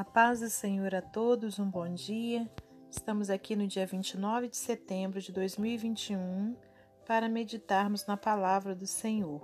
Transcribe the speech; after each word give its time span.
A 0.00 0.04
paz 0.04 0.40
do 0.40 0.48
Senhor 0.48 0.94
a 0.94 1.02
todos, 1.02 1.58
um 1.58 1.70
bom 1.70 1.86
dia. 1.92 2.50
Estamos 2.90 3.28
aqui 3.28 3.54
no 3.54 3.66
dia 3.66 3.86
29 3.86 4.48
de 4.48 4.56
setembro 4.56 5.20
de 5.20 5.30
2021 5.30 6.56
para 7.06 7.28
meditarmos 7.28 8.06
na 8.06 8.16
palavra 8.16 8.74
do 8.74 8.86
Senhor. 8.86 9.42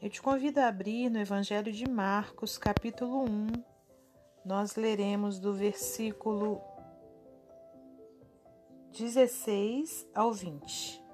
Eu 0.00 0.08
te 0.08 0.22
convido 0.22 0.58
a 0.58 0.68
abrir 0.68 1.10
no 1.10 1.18
Evangelho 1.18 1.70
de 1.70 1.86
Marcos, 1.86 2.56
capítulo 2.56 3.24
1. 3.24 3.46
Nós 4.42 4.74
leremos 4.74 5.38
do 5.38 5.52
versículo 5.52 6.62
16 8.98 10.08
ao 10.14 10.32
20. 10.32 11.04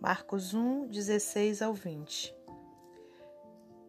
Marcos 0.00 0.54
1, 0.54 0.88
16 0.88 1.62
ao 1.62 1.72
20. 1.72 2.34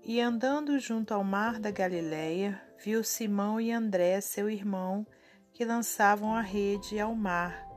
E 0.03 0.21
andando 0.21 0.77
junto 0.77 1.15
ao 1.15 1.23
mar 1.23 1.59
da 1.59 1.71
Galileia, 1.71 2.61
viu 2.83 3.03
Simão 3.03 3.61
e 3.61 3.71
André, 3.71 4.19
seu 4.21 4.49
irmão, 4.49 5.05
que 5.53 5.63
lançavam 5.63 6.33
a 6.33 6.41
rede 6.41 6.99
ao 6.99 7.13
mar, 7.13 7.67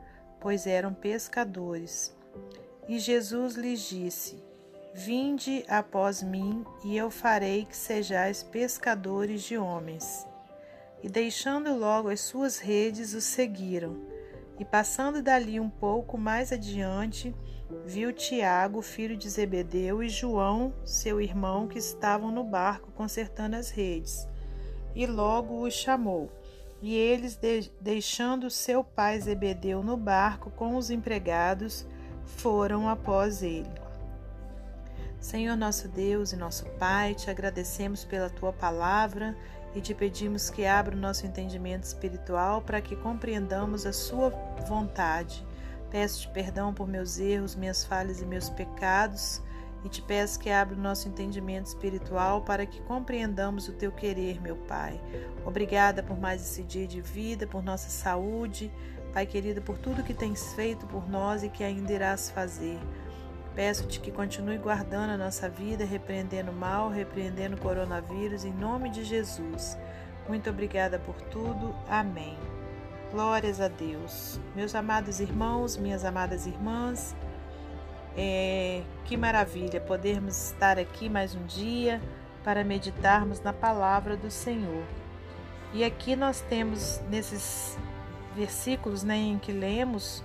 pois 0.41 0.67
eram 0.67 0.95
pescadores. 0.95 2.17
E 2.89 2.99
Jesus 2.99 3.55
lhes 3.55 3.81
disse: 3.81 4.43
Vinde 4.95 5.63
após 5.69 6.23
mim, 6.23 6.65
e 6.85 6.97
eu 6.97 7.11
farei 7.11 7.67
que 7.67 7.77
sejais 7.77 8.43
pescadores 8.43 9.43
de 9.43 9.59
homens. 9.59 10.27
E 11.03 11.09
deixando 11.09 11.77
logo 11.77 12.09
as 12.09 12.21
suas 12.21 12.59
redes, 12.59 13.13
o 13.13 13.21
seguiram. 13.21 14.01
E 14.59 14.65
passando 14.65 15.21
dali 15.21 15.61
um 15.61 15.69
pouco 15.69 16.17
mais 16.17 16.51
adiante, 16.51 17.35
viu 17.85 18.11
Tiago, 18.11 18.81
filho 18.81 19.17
de 19.17 19.29
Zebedeu, 19.29 20.03
e 20.03 20.09
João, 20.09 20.73
seu 20.83 21.21
irmão, 21.21 21.69
que 21.69 21.79
estavam 21.79 22.31
no 22.31 22.45
barco 22.45 22.91
consertando 22.93 23.57
as 23.57 23.69
redes. 23.69 24.27
E 24.95 25.07
logo 25.07 25.61
os 25.63 25.75
chamou. 25.75 26.31
E 26.81 26.95
eles, 26.95 27.39
deixando 27.81 28.51
seu 28.51 28.85
pai 28.85 29.21
Zebedeu 29.21 29.83
no 29.83 29.97
barco 29.97 30.51
com 30.51 30.77
os 30.77 30.91
empregados, 30.91 31.87
foram 32.25 32.89
após 32.89 33.43
ele. 33.43 33.71
Senhor 35.19 35.57
nosso 35.57 35.89
Deus 35.89 36.33
e 36.33 36.37
nosso 36.37 36.67
Pai, 36.79 37.15
te 37.15 37.31
agradecemos 37.31 38.05
pela 38.05 38.29
tua 38.29 38.53
palavra 38.53 39.35
e 39.75 39.81
te 39.81 39.95
pedimos 39.95 40.51
que 40.51 40.67
abra 40.67 40.95
o 40.95 41.01
nosso 41.01 41.27
entendimento 41.27 41.85
espiritual 41.85 42.61
para 42.61 42.83
que 42.83 42.95
compreendamos 42.95 43.87
a 43.87 43.93
sua 43.93 44.29
vontade 44.69 45.43
Peço-te 45.95 46.29
perdão 46.31 46.75
por 46.75 46.89
meus 46.89 47.21
erros, 47.21 47.55
minhas 47.55 47.85
falhas 47.85 48.21
e 48.21 48.27
meus 48.27 48.51
pecados, 48.51 49.41
e 49.85 49.89
te 49.89 50.01
peço 50.01 50.41
que 50.41 50.51
abra 50.51 50.75
o 50.75 50.81
nosso 50.81 51.07
entendimento 51.09 51.67
espiritual 51.67 52.41
para 52.41 52.65
que 52.65 52.81
compreendamos 52.83 53.69
o 53.69 53.73
teu 53.73 53.93
querer, 53.93 54.41
meu 54.41 54.57
Pai. 54.57 54.99
Obrigada 55.45 56.03
por 56.03 56.19
mais 56.19 56.41
esse 56.41 56.63
dia 56.63 56.87
de 56.87 57.03
vida, 57.03 57.47
por 57.47 57.63
nossa 57.63 57.91
saúde, 57.91 58.73
Pai 59.13 59.27
querido, 59.27 59.63
por 59.63 59.79
tudo 59.79 60.03
que 60.03 60.15
tens 60.15 60.55
feito 60.55 60.87
por 60.87 61.09
nós 61.09 61.45
e 61.45 61.49
que 61.49 61.63
ainda 61.63 61.93
irás 61.93 62.31
fazer. 62.31 62.79
Peço-te 63.55 64.01
que 64.01 64.11
continue 64.11 64.59
guardando 64.59 65.11
a 65.11 65.17
nossa 65.17 65.49
vida, 65.49 65.85
repreendendo 65.85 66.51
o 66.51 66.55
mal, 66.55 66.91
repreendendo 66.91 67.55
o 67.55 67.61
coronavírus, 67.61 68.45
em 68.45 68.53
nome 68.53 68.91
de 68.91 69.05
Jesus. 69.05 69.79
Muito 70.29 70.51
obrigada 70.51 70.99
por 70.99 71.15
tudo. 71.31 71.73
Amém. 71.89 72.37
Glórias 73.13 73.61
a 73.61 73.69
Deus. 73.69 74.41
Meus 74.57 74.75
amados 74.75 75.21
irmãos, 75.21 75.77
minhas 75.77 76.05
amadas 76.05 76.47
irmãs, 76.47 77.15
é, 78.17 78.83
que 79.05 79.17
maravilha 79.17 79.81
podermos 79.81 80.51
estar 80.51 80.79
aqui 80.79 81.09
mais 81.09 81.35
um 81.35 81.45
dia 81.45 82.01
para 82.43 82.63
meditarmos 82.63 83.41
na 83.41 83.53
palavra 83.53 84.17
do 84.17 84.31
Senhor. 84.31 84.85
E 85.73 85.83
aqui 85.83 86.15
nós 86.15 86.41
temos 86.43 87.01
nesses 87.11 87.77
versículos 88.35 89.03
né, 89.03 89.17
em 89.17 89.39
que 89.39 89.53
lemos 89.53 90.23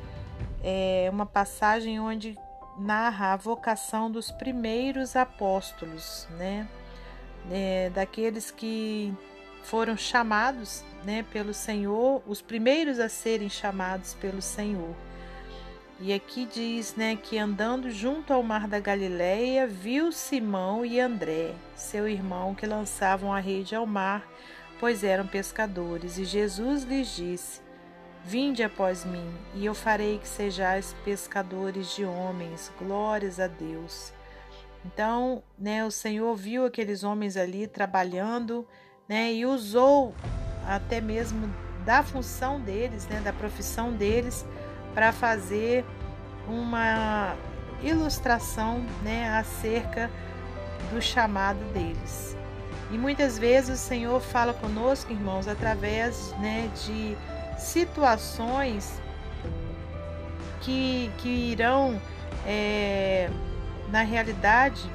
é, 0.63 1.09
uma 1.11 1.25
passagem 1.25 1.99
onde 1.99 2.37
narra 2.77 3.33
a 3.33 3.35
vocação 3.35 4.09
dos 4.09 4.31
primeiros 4.31 5.15
apóstolos, 5.15 6.27
né? 6.37 6.67
É, 7.51 7.89
daqueles 7.89 8.51
que 8.51 9.13
foram 9.63 9.97
chamados 9.97 10.83
né, 11.03 11.25
pelo 11.31 11.53
Senhor, 11.53 12.21
os 12.27 12.41
primeiros 12.41 12.99
a 12.99 13.09
serem 13.09 13.49
chamados 13.49 14.13
pelo 14.13 14.41
Senhor. 14.41 14.93
E 16.01 16.13
aqui 16.13 16.45
diz, 16.45 16.95
né, 16.95 17.17
que 17.17 17.37
andando 17.37 17.91
junto 17.91 18.31
ao 18.31 18.41
mar 18.41 18.69
da 18.69 18.79
Galileia, 18.79 19.67
viu 19.67 20.13
Simão 20.13 20.85
e 20.85 20.97
André, 20.97 21.53
seu 21.75 22.07
irmão, 22.07 22.55
que 22.55 22.65
lançavam 22.65 23.33
a 23.33 23.39
rede 23.39 23.75
ao 23.75 23.85
mar, 23.85 24.25
pois 24.79 25.03
eram 25.03 25.27
pescadores. 25.27 26.17
E 26.17 26.23
Jesus 26.23 26.83
lhes 26.83 27.13
disse: 27.13 27.59
Vinde 28.23 28.63
após 28.63 29.03
mim, 29.03 29.29
e 29.53 29.65
eu 29.65 29.75
farei 29.75 30.19
que 30.19 30.27
sejais 30.27 30.95
pescadores 31.03 31.93
de 31.93 32.05
homens. 32.05 32.71
Glórias 32.79 33.37
a 33.37 33.47
Deus. 33.47 34.13
Então, 34.85 35.43
né, 35.57 35.83
o 35.83 35.91
Senhor 35.91 36.33
viu 36.33 36.65
aqueles 36.65 37.03
homens 37.03 37.35
ali 37.35 37.67
trabalhando, 37.67 38.65
né, 39.05 39.33
e 39.33 39.45
usou 39.45 40.15
até 40.65 41.01
mesmo 41.01 41.53
da 41.83 42.03
função 42.03 42.61
deles, 42.61 43.05
né, 43.07 43.19
da 43.19 43.33
profissão 43.33 43.91
deles, 43.91 44.45
para 44.93 45.11
fazer 45.11 45.85
uma 46.47 47.35
ilustração 47.81 48.83
né, 49.03 49.29
acerca 49.37 50.09
do 50.91 51.01
chamado 51.01 51.59
deles. 51.73 52.35
E 52.91 52.97
muitas 52.97 53.37
vezes 53.37 53.79
o 53.79 53.87
Senhor 53.87 54.19
fala 54.19 54.53
conosco, 54.53 55.11
irmãos, 55.11 55.47
através 55.47 56.33
né, 56.39 56.69
de 56.85 57.15
situações 57.57 58.99
que, 60.61 61.11
que 61.19 61.29
irão, 61.29 62.01
é, 62.45 63.29
na 63.89 64.01
realidade, 64.01 64.89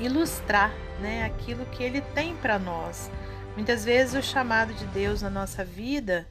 ilustrar 0.00 0.72
né, 1.00 1.24
aquilo 1.24 1.64
que 1.66 1.82
Ele 1.82 2.00
tem 2.00 2.34
para 2.36 2.58
nós. 2.58 3.10
Muitas 3.54 3.84
vezes 3.84 4.14
o 4.14 4.22
chamado 4.22 4.72
de 4.74 4.84
Deus 4.86 5.22
na 5.22 5.30
nossa 5.30 5.64
vida 5.64 6.26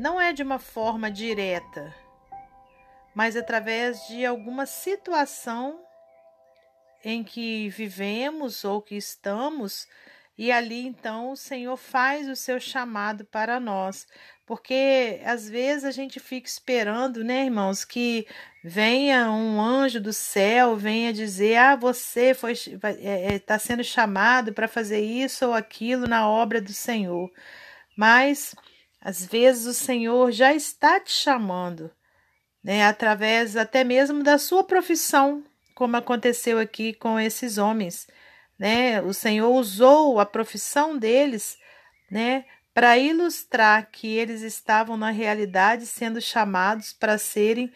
não 0.00 0.18
é 0.18 0.32
de 0.32 0.42
uma 0.42 0.58
forma 0.58 1.10
direta, 1.10 1.94
mas 3.14 3.36
através 3.36 4.08
de 4.08 4.24
alguma 4.24 4.64
situação 4.64 5.78
em 7.04 7.22
que 7.22 7.68
vivemos 7.68 8.64
ou 8.64 8.80
que 8.80 8.94
estamos, 8.96 9.86
e 10.38 10.50
ali 10.50 10.86
então 10.86 11.32
o 11.32 11.36
Senhor 11.36 11.76
faz 11.76 12.30
o 12.30 12.34
seu 12.34 12.58
chamado 12.58 13.26
para 13.26 13.60
nós. 13.60 14.06
Porque 14.46 15.20
às 15.22 15.50
vezes 15.50 15.84
a 15.84 15.90
gente 15.90 16.18
fica 16.18 16.48
esperando, 16.48 17.22
né, 17.22 17.44
irmãos, 17.44 17.84
que 17.84 18.26
venha 18.64 19.30
um 19.30 19.60
anjo 19.60 20.00
do 20.00 20.14
céu, 20.14 20.76
venha 20.76 21.12
dizer: 21.12 21.56
ah, 21.56 21.76
você 21.76 22.30
está 22.30 22.90
é, 22.90 23.34
é 23.34 23.38
tá 23.38 23.58
sendo 23.58 23.84
chamado 23.84 24.54
para 24.54 24.66
fazer 24.66 25.00
isso 25.00 25.46
ou 25.46 25.52
aquilo 25.52 26.08
na 26.08 26.26
obra 26.26 26.58
do 26.58 26.72
Senhor. 26.72 27.30
Mas 27.94 28.54
às 29.00 29.24
vezes 29.24 29.66
o 29.66 29.74
Senhor 29.74 30.30
já 30.30 30.52
está 30.52 31.00
te 31.00 31.12
chamando, 31.12 31.90
né, 32.62 32.84
através 32.84 33.56
até 33.56 33.82
mesmo 33.82 34.22
da 34.22 34.38
sua 34.38 34.62
profissão, 34.62 35.42
como 35.74 35.96
aconteceu 35.96 36.58
aqui 36.58 36.92
com 36.92 37.18
esses 37.18 37.56
homens, 37.56 38.06
né? 38.58 39.00
O 39.00 39.14
Senhor 39.14 39.50
usou 39.50 40.20
a 40.20 40.26
profissão 40.26 40.98
deles, 40.98 41.56
né, 42.10 42.44
para 42.74 42.98
ilustrar 42.98 43.90
que 43.90 44.06
eles 44.06 44.42
estavam 44.42 44.96
na 44.96 45.10
realidade 45.10 45.86
sendo 45.86 46.20
chamados 46.20 46.92
para 46.92 47.16
serem 47.16 47.72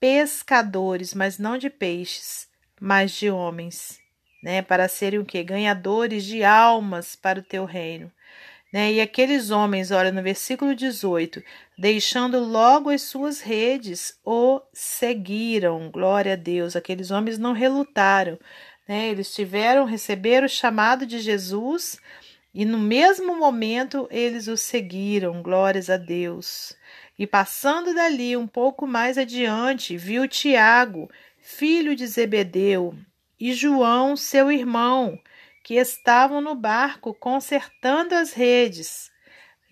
pescadores, 0.00 1.14
mas 1.14 1.38
não 1.38 1.56
de 1.56 1.70
peixes, 1.70 2.48
mas 2.80 3.12
de 3.12 3.30
homens, 3.30 4.00
né? 4.42 4.60
Para 4.60 4.88
serem 4.88 5.20
o 5.20 5.24
que? 5.24 5.42
Ganhadores 5.42 6.24
de 6.24 6.44
almas 6.44 7.16
para 7.16 7.38
o 7.38 7.42
teu 7.42 7.64
reino. 7.64 8.12
Né? 8.74 8.94
E 8.94 9.00
aqueles 9.00 9.52
homens, 9.52 9.92
olha 9.92 10.10
no 10.10 10.20
versículo 10.20 10.74
18, 10.74 11.40
deixando 11.78 12.40
logo 12.40 12.90
as 12.90 13.02
suas 13.02 13.40
redes, 13.40 14.18
o 14.24 14.60
seguiram. 14.72 15.92
Glória 15.92 16.32
a 16.32 16.36
Deus. 16.36 16.74
Aqueles 16.74 17.12
homens 17.12 17.38
não 17.38 17.52
relutaram, 17.52 18.36
né? 18.88 19.10
Eles 19.10 19.32
tiveram, 19.32 19.84
receberam 19.84 20.46
o 20.46 20.48
chamado 20.48 21.06
de 21.06 21.20
Jesus 21.20 22.00
e 22.52 22.64
no 22.64 22.76
mesmo 22.76 23.36
momento 23.36 24.08
eles 24.10 24.48
o 24.48 24.56
seguiram, 24.56 25.40
glórias 25.40 25.88
a 25.88 25.96
Deus. 25.96 26.76
E 27.16 27.28
passando 27.28 27.94
dali 27.94 28.36
um 28.36 28.48
pouco 28.48 28.88
mais 28.88 29.16
adiante, 29.16 29.96
viu 29.96 30.26
Tiago, 30.26 31.08
filho 31.38 31.94
de 31.94 32.08
Zebedeu, 32.08 32.92
e 33.38 33.52
João, 33.52 34.16
seu 34.16 34.50
irmão, 34.50 35.16
que 35.64 35.74
estavam 35.76 36.42
no 36.42 36.54
barco 36.54 37.14
consertando 37.14 38.14
as 38.14 38.34
redes. 38.34 39.10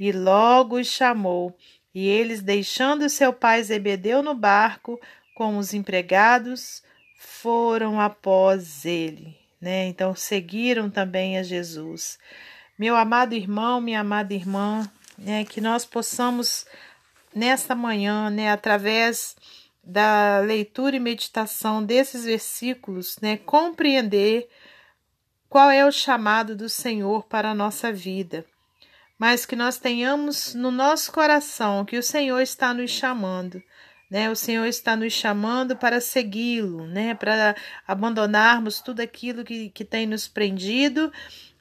E 0.01 0.11
logo 0.11 0.81
os 0.81 0.89
chamou, 0.89 1.55
e 1.95 2.09
eles, 2.09 2.41
deixando 2.41 3.09
seu 3.11 3.31
pai 3.31 3.63
Zebedeu 3.63 4.23
no 4.23 4.35
barco 4.35 4.99
com 5.35 5.59
os 5.59 5.75
empregados, 5.75 6.83
foram 7.19 8.01
após 8.01 8.87
ele. 8.87 9.37
Né? 9.61 9.87
Então 9.87 10.17
seguiram 10.17 10.91
também 10.91 11.37
a 11.37 11.43
Jesus. 11.43 12.19
Meu 12.79 12.97
amado 12.97 13.35
irmão, 13.35 13.79
minha 13.79 14.01
amada 14.01 14.33
irmã, 14.33 14.91
né, 15.19 15.45
que 15.45 15.61
nós 15.61 15.85
possamos 15.85 16.67
nesta 17.35 17.75
manhã, 17.75 18.31
né, 18.31 18.51
através 18.51 19.37
da 19.85 20.39
leitura 20.41 20.97
e 20.97 21.01
meditação 21.01 21.85
desses 21.85 22.25
versículos, 22.25 23.19
né, 23.21 23.37
compreender 23.37 24.49
qual 25.53 25.71
é 25.71 25.85
o 25.85 25.93
chamado 25.93 26.57
do 26.57 26.67
Senhor 26.67 27.27
para 27.27 27.51
a 27.51 27.55
nossa 27.55 27.93
vida. 27.93 28.47
Mas 29.19 29.45
que 29.45 29.55
nós 29.55 29.77
tenhamos 29.77 30.55
no 30.55 30.71
nosso 30.71 31.13
coração 31.13 31.85
que 31.85 31.99
o 31.99 32.03
Senhor 32.03 32.41
está 32.41 32.73
nos 32.73 32.91
chamando, 32.91 33.63
né? 34.11 34.31
O 34.31 34.35
Senhor 34.35 34.65
está 34.65 34.97
nos 34.97 35.13
chamando 35.13 35.77
para 35.77 36.01
segui-lo, 36.01 36.87
né? 36.87 37.15
Para 37.15 37.55
abandonarmos 37.87 38.81
tudo 38.81 39.01
aquilo 39.01 39.45
que, 39.45 39.69
que 39.69 39.85
tem 39.85 40.07
nos 40.07 40.27
prendido 40.27 41.13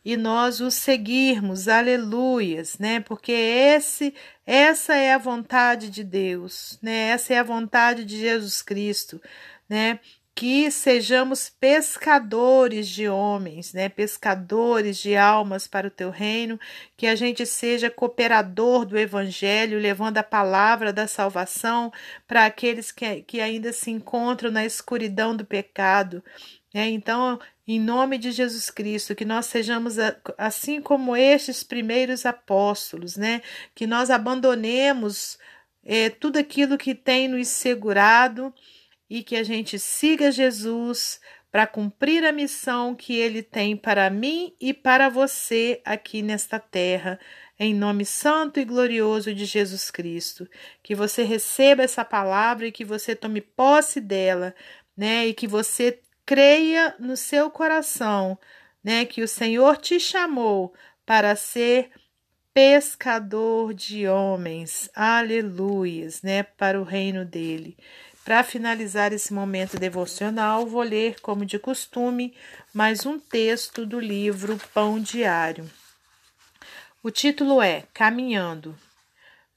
e 0.06 0.16
nós 0.16 0.62
o 0.62 0.72
seguirmos, 0.72 1.68
aleluias, 1.68 2.78
né? 2.78 3.02
Porque 3.02 3.34
esse, 3.34 4.16
essa 4.46 4.96
é 4.96 5.14
a 5.14 5.18
vontade 5.18 5.90
de 5.90 6.06
Deus, 6.06 6.80
né? 6.82 7.10
Essa 7.10 7.34
é 7.34 7.40
a 7.40 7.44
vontade 7.44 8.06
de 8.06 8.18
Jesus 8.18 8.62
Cristo, 8.62 9.22
né? 9.68 10.00
Que 10.34 10.72
sejamos 10.72 11.50
pescadores 11.50 12.88
de 12.88 13.08
homens, 13.08 13.74
né? 13.74 13.90
Pescadores 13.90 14.98
de 14.98 15.16
almas 15.16 15.68
para 15.68 15.88
o 15.88 15.92
teu 15.92 16.10
reino, 16.10 16.60
que 16.98 17.06
a 17.06 17.16
gente 17.16 17.46
seja 17.46 17.92
cooperador 17.92 18.86
do 18.86 18.98
evangelho, 18.98 19.78
levando 19.78 20.18
a 20.18 20.24
palavra 20.24 20.92
da 20.94 21.06
salvação 21.06 21.92
para 22.28 22.46
aqueles 22.46 22.92
que, 22.92 23.24
que 23.24 23.42
ainda 23.42 23.72
se 23.74 23.92
encontram 23.92 24.50
na 24.50 24.66
escuridão 24.66 25.36
do 25.36 25.46
pecado, 25.46 26.24
é, 26.74 26.88
então, 26.88 27.40
em 27.68 27.80
nome 27.80 28.18
de 28.18 28.32
Jesus 28.32 28.70
Cristo, 28.70 29.14
que 29.14 29.26
nós 29.26 29.46
sejamos 29.46 29.98
assim 30.38 30.82
como 30.82 31.16
estes 31.16 31.64
primeiros 31.64 32.26
apóstolos, 32.26 33.18
né? 33.18 33.42
Que 33.76 33.86
nós 33.86 34.10
abandonemos 34.10 35.38
é, 35.84 36.10
tudo 36.10 36.40
aquilo 36.40 36.78
que 36.78 36.96
tem 36.96 37.28
nos 37.28 37.48
segurado 37.50 38.54
e 39.12 39.24
que 39.24 39.36
a 39.36 39.44
gente 39.44 39.78
siga 39.78 40.32
Jesus 40.32 41.20
para 41.52 41.68
cumprir 41.68 42.24
a 42.24 42.32
missão 42.32 42.96
que 42.96 43.14
ele 43.14 43.44
tem 43.44 43.76
para 43.76 44.10
mim 44.10 44.56
e 44.58 44.74
para 44.74 45.10
você 45.10 45.82
aqui 45.84 46.22
nesta 46.22 46.58
terra. 46.58 47.20
Em 47.60 47.74
nome 47.74 48.06
santo 48.06 48.58
e 48.58 48.64
glorioso 48.64 49.36
de 49.36 49.44
Jesus 49.44 49.92
Cristo, 49.92 50.48
que 50.82 50.96
você 50.96 51.24
receba 51.24 51.84
essa 51.84 52.06
palavra 52.06 52.68
e 52.68 52.72
que 52.72 52.86
você 52.86 53.14
tome 53.14 53.42
posse 53.42 54.00
dela, 54.00 54.56
né? 54.96 55.28
E 55.28 55.34
que 55.34 55.46
você 55.46 56.00
creia 56.26 56.96
no 56.98 57.18
seu 57.18 57.52
coração, 57.52 58.40
né, 58.82 59.04
que 59.04 59.22
o 59.22 59.28
Senhor 59.28 59.76
te 59.76 60.00
chamou 60.00 60.74
para 61.06 61.36
ser 61.36 61.92
pescador 62.54 63.74
de 63.74 64.08
homens. 64.08 64.90
Aleluias, 64.96 66.22
né, 66.22 66.44
para 66.44 66.80
o 66.80 66.86
reino 66.86 67.26
dele. 67.26 67.78
Para 68.24 68.44
finalizar 68.44 69.12
esse 69.14 69.34
momento 69.34 69.78
devocional, 69.78 70.66
vou 70.66 70.82
ler, 70.82 71.20
como 71.22 71.46
de 71.46 71.58
costume, 71.58 72.34
mais 72.74 73.06
um 73.06 73.20
texto 73.20 73.86
do 73.86 74.00
livro 74.00 74.60
Pão 74.74 75.00
Diário. 75.00 75.70
O 77.04 77.10
título 77.10 77.62
é 77.62 77.84
Caminhando. 77.94 78.78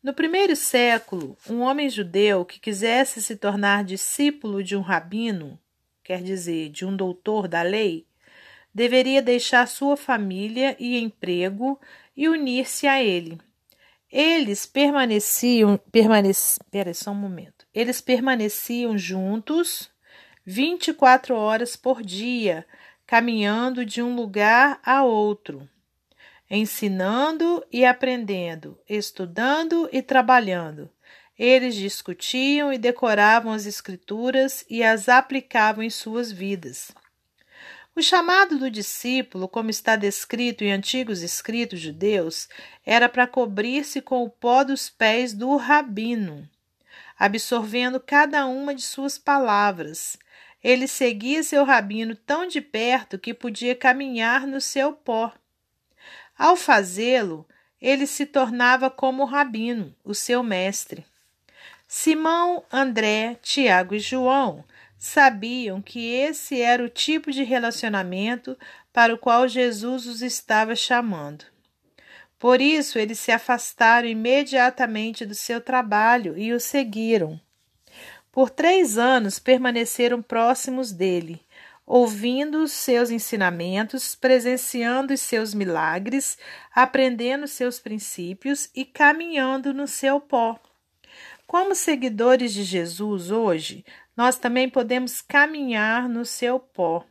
No 0.02 0.14
primeiro 0.14 0.56
século, 0.56 1.36
um 1.48 1.60
homem 1.60 1.88
judeu 1.88 2.44
que 2.44 2.60
quisesse 2.60 3.22
se 3.22 3.36
tornar 3.36 3.84
discípulo 3.84 4.62
de 4.62 4.76
um 4.76 4.80
rabino 4.80 5.58
quer 6.04 6.22
dizer, 6.22 6.68
de 6.68 6.84
um 6.84 6.94
doutor 6.94 7.48
da 7.48 7.62
lei, 7.62 8.06
deveria 8.72 9.22
deixar 9.22 9.66
sua 9.66 9.96
família 9.96 10.76
e 10.78 10.98
emprego 10.98 11.80
e 12.14 12.28
unir-se 12.28 12.86
a 12.86 13.02
ele. 13.02 13.40
Eles 14.12 14.66
permaneciam, 14.66 15.80
permaneci, 15.90 16.60
só 16.94 17.10
um 17.10 17.14
momento. 17.14 17.53
Eles 17.74 18.00
permaneciam 18.00 18.96
juntos 18.96 19.90
24 20.46 21.34
horas 21.34 21.74
por 21.74 22.02
dia, 22.02 22.66
caminhando 23.06 23.84
de 23.84 24.02
um 24.02 24.14
lugar 24.14 24.80
a 24.84 25.02
outro, 25.02 25.68
ensinando 26.48 27.64
e 27.72 27.84
aprendendo, 27.84 28.78
estudando 28.88 29.88
e 29.92 30.02
trabalhando. 30.02 30.90
Eles 31.36 31.74
discutiam 31.74 32.72
e 32.72 32.78
decoravam 32.78 33.52
as 33.52 33.66
Escrituras 33.66 34.64
e 34.70 34.82
as 34.82 35.08
aplicavam 35.08 35.82
em 35.82 35.90
suas 35.90 36.30
vidas. 36.30 36.92
O 37.96 38.02
chamado 38.02 38.58
do 38.58 38.70
discípulo, 38.70 39.48
como 39.48 39.70
está 39.70 39.96
descrito 39.96 40.62
em 40.62 40.72
antigos 40.72 41.22
escritos 41.22 41.80
de 41.80 41.92
Deus, 41.92 42.48
era 42.84 43.08
para 43.08 43.26
cobrir-se 43.26 44.00
com 44.00 44.22
o 44.24 44.30
pó 44.30 44.64
dos 44.64 44.90
pés 44.90 45.32
do 45.32 45.56
rabino, 45.56 46.48
absorvendo 47.24 47.98
cada 47.98 48.44
uma 48.44 48.74
de 48.74 48.82
suas 48.82 49.16
palavras. 49.16 50.18
Ele 50.62 50.86
seguia 50.86 51.42
seu 51.42 51.64
rabino 51.64 52.14
tão 52.14 52.46
de 52.46 52.60
perto 52.60 53.18
que 53.18 53.32
podia 53.32 53.74
caminhar 53.74 54.46
no 54.46 54.60
seu 54.60 54.92
pó. 54.92 55.32
Ao 56.36 56.54
fazê-lo, 56.54 57.46
ele 57.80 58.06
se 58.06 58.26
tornava 58.26 58.90
como 58.90 59.22
o 59.22 59.26
rabino, 59.26 59.96
o 60.04 60.14
seu 60.14 60.42
mestre. 60.42 61.06
Simão, 61.88 62.62
André, 62.70 63.38
Tiago 63.40 63.94
e 63.94 63.98
João 63.98 64.62
sabiam 64.98 65.80
que 65.80 66.12
esse 66.12 66.60
era 66.60 66.84
o 66.84 66.90
tipo 66.90 67.32
de 67.32 67.42
relacionamento 67.42 68.54
para 68.92 69.14
o 69.14 69.18
qual 69.18 69.48
Jesus 69.48 70.04
os 70.06 70.20
estava 70.20 70.76
chamando. 70.76 71.53
Por 72.44 72.60
isso, 72.60 72.98
eles 72.98 73.18
se 73.20 73.32
afastaram 73.32 74.06
imediatamente 74.06 75.24
do 75.24 75.34
seu 75.34 75.62
trabalho 75.62 76.36
e 76.36 76.52
o 76.52 76.60
seguiram. 76.60 77.40
Por 78.30 78.50
três 78.50 78.98
anos 78.98 79.38
permaneceram 79.38 80.20
próximos 80.20 80.92
dele, 80.92 81.40
ouvindo 81.86 82.62
os 82.62 82.70
seus 82.70 83.10
ensinamentos, 83.10 84.14
presenciando 84.14 85.14
os 85.14 85.22
seus 85.22 85.54
milagres, 85.54 86.36
aprendendo 86.74 87.48
seus 87.48 87.80
princípios 87.80 88.68
e 88.74 88.84
caminhando 88.84 89.72
no 89.72 89.88
seu 89.88 90.20
pó. 90.20 90.60
Como 91.46 91.74
seguidores 91.74 92.52
de 92.52 92.62
Jesus 92.62 93.30
hoje, 93.30 93.86
nós 94.14 94.36
também 94.36 94.68
podemos 94.68 95.22
caminhar 95.22 96.10
no 96.10 96.26
seu 96.26 96.60
pó, 96.60 97.06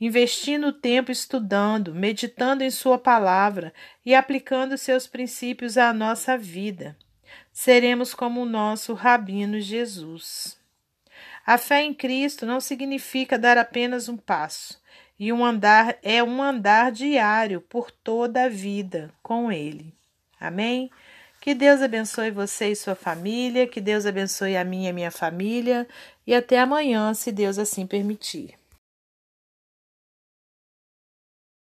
investindo 0.00 0.72
tempo 0.72 1.10
estudando, 1.10 1.94
meditando 1.94 2.62
em 2.62 2.70
Sua 2.70 2.98
palavra 2.98 3.72
e 4.04 4.14
aplicando 4.14 4.76
seus 4.76 5.06
princípios 5.06 5.78
à 5.78 5.92
nossa 5.92 6.36
vida. 6.36 6.96
Seremos 7.52 8.12
como 8.14 8.42
o 8.42 8.46
nosso 8.46 8.94
Rabino 8.94 9.60
Jesus. 9.60 10.58
A 11.46 11.58
fé 11.58 11.82
em 11.82 11.92
Cristo 11.94 12.46
não 12.46 12.60
significa 12.60 13.38
dar 13.38 13.58
apenas 13.58 14.08
um 14.08 14.16
passo, 14.16 14.80
e 15.18 15.32
um 15.32 15.44
andar 15.44 15.96
é 16.02 16.22
um 16.22 16.42
andar 16.42 16.90
diário 16.90 17.60
por 17.60 17.90
toda 17.90 18.44
a 18.44 18.48
vida 18.48 19.12
com 19.22 19.52
Ele. 19.52 19.94
Amém? 20.40 20.90
Que 21.40 21.54
Deus 21.54 21.82
abençoe 21.82 22.30
você 22.30 22.68
e 22.68 22.76
sua 22.76 22.94
família, 22.94 23.66
que 23.66 23.80
Deus 23.80 24.06
abençoe 24.06 24.56
a 24.56 24.64
minha 24.64 24.88
e 24.88 24.92
minha 24.94 25.10
família, 25.10 25.86
e 26.26 26.34
até 26.34 26.58
amanhã, 26.58 27.12
se 27.12 27.30
Deus 27.30 27.58
assim 27.58 27.86
permitir. 27.86 28.54